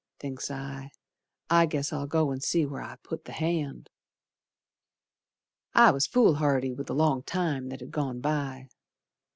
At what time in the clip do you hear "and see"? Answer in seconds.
2.31-2.65